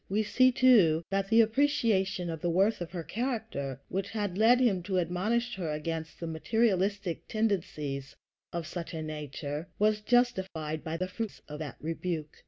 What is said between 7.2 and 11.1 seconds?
tendencies of such a nature, was justified by the